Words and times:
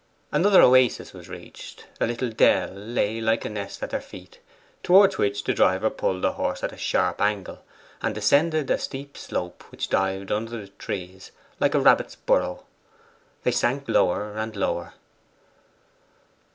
Another 0.31 0.63
oasis 0.63 1.13
was 1.13 1.29
reached; 1.29 1.85
a 1.99 2.07
little 2.07 2.31
dell 2.31 2.71
lay 2.73 3.21
like 3.21 3.45
a 3.45 3.49
nest 3.49 3.83
at 3.83 3.91
their 3.91 4.01
feet, 4.01 4.39
towards 4.81 5.19
which 5.19 5.43
the 5.43 5.53
driver 5.53 5.91
pulled 5.91 6.23
the 6.23 6.31
horse 6.31 6.63
at 6.63 6.71
a 6.73 6.75
sharp 6.75 7.21
angle, 7.21 7.63
and 8.01 8.15
descended 8.15 8.71
a 8.71 8.79
steep 8.79 9.15
slope 9.15 9.61
which 9.69 9.89
dived 9.89 10.31
under 10.31 10.59
the 10.59 10.69
trees 10.69 11.31
like 11.59 11.75
a 11.75 11.79
rabbit's 11.79 12.15
burrow. 12.15 12.65
They 13.43 13.51
sank 13.51 13.83
lower 13.87 14.35
and 14.39 14.55
lower. 14.55 14.93